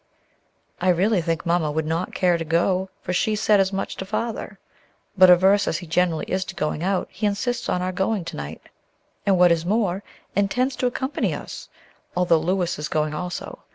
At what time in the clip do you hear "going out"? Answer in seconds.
6.55-7.07